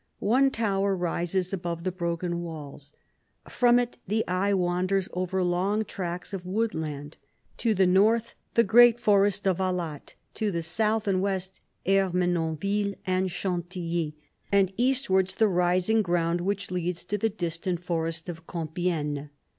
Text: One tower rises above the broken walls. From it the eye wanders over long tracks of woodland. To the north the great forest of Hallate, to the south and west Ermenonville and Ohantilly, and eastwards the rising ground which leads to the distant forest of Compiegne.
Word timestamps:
One 0.17 0.49
tower 0.49 0.95
rises 0.95 1.53
above 1.53 1.83
the 1.83 1.91
broken 1.91 2.41
walls. 2.41 2.91
From 3.47 3.77
it 3.77 3.99
the 4.07 4.27
eye 4.27 4.51
wanders 4.51 5.07
over 5.13 5.43
long 5.43 5.85
tracks 5.85 6.33
of 6.33 6.43
woodland. 6.43 7.17
To 7.57 7.75
the 7.75 7.85
north 7.85 8.33
the 8.55 8.63
great 8.63 8.99
forest 8.99 9.45
of 9.45 9.57
Hallate, 9.59 10.15
to 10.33 10.49
the 10.49 10.63
south 10.63 11.07
and 11.07 11.21
west 11.21 11.61
Ermenonville 11.87 12.95
and 13.05 13.29
Ohantilly, 13.29 14.13
and 14.51 14.73
eastwards 14.75 15.35
the 15.35 15.47
rising 15.47 16.01
ground 16.01 16.41
which 16.41 16.71
leads 16.71 17.03
to 17.03 17.19
the 17.19 17.29
distant 17.29 17.79
forest 17.83 18.27
of 18.27 18.47
Compiegne. 18.47 19.29